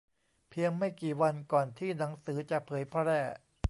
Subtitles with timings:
[0.49, 3.19] เพียงไม่กี่วันก่อนที่หนังสือจะเผยแพร่